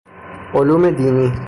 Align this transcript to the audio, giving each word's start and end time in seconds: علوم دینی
علوم 0.53 0.89
دینی 0.97 1.31